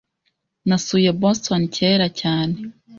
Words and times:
Nasuye 0.67 1.09
Boston 1.21 1.61
kera 1.75 2.07
cyane.. 2.19 2.55